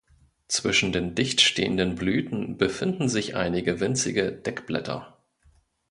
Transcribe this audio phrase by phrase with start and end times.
[0.47, 5.21] Zwischen den dicht stehenden Blüten befinden sich einige winzige Deckblätter.